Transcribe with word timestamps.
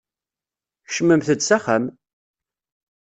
Kecmemt-d 0.85 1.39
s 1.47 1.49
axxam! 1.57 1.85